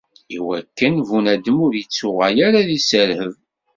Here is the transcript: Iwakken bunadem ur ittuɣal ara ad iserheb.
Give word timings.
Iwakken 0.37 0.95
bunadem 1.07 1.57
ur 1.65 1.73
ittuɣal 1.81 2.37
ara 2.47 2.57
ad 2.63 2.69
iserheb. 2.77 3.33